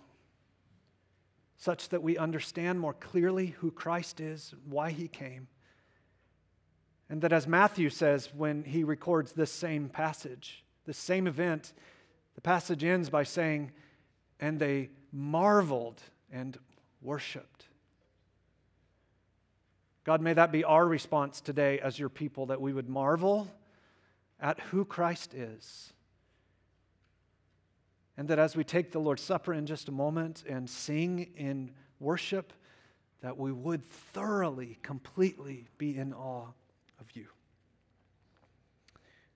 [1.57, 5.49] such that we understand more clearly who Christ is, why he came
[7.11, 11.73] and that, as Matthew says when he records this same passage, this same event,
[12.35, 13.73] the passage ends by saying,
[14.39, 16.59] And they marveled and
[17.01, 17.65] worshiped.
[20.05, 23.49] God, may that be our response today as your people, that we would marvel
[24.41, 25.93] at who Christ is.
[28.19, 31.71] And that as we take the Lord's Supper in just a moment and sing in
[32.01, 32.53] worship,
[33.23, 36.49] that we would thoroughly, completely be in awe
[37.01, 37.27] of you.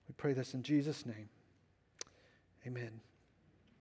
[0.07, 1.29] We pray this in Jesus' name.
[2.65, 3.01] Amen.